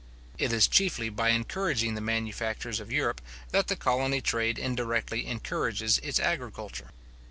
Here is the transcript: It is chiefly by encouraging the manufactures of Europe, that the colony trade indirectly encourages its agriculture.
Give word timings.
It 0.39 0.51
is 0.51 0.67
chiefly 0.67 1.09
by 1.09 1.29
encouraging 1.29 1.93
the 1.93 2.01
manufactures 2.01 2.79
of 2.79 2.91
Europe, 2.91 3.21
that 3.51 3.67
the 3.67 3.75
colony 3.75 4.19
trade 4.19 4.57
indirectly 4.57 5.27
encourages 5.27 5.99
its 5.99 6.19
agriculture. 6.19 6.89